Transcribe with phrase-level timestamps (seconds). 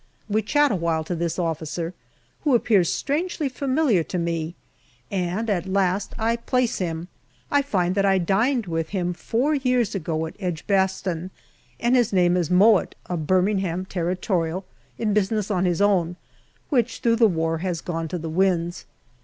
[0.27, 1.93] We chat awhile to this officer,
[2.43, 4.55] who appears strangely familiar to me,
[5.11, 7.07] and at last I place him.
[7.51, 11.29] I find that I dined with him four years ago in Edgbaston,
[11.79, 14.65] and his name is Mowatt, a Birmingham Territorial
[14.97, 16.15] in business on his own,
[16.69, 18.85] which through the war has gone to the winds.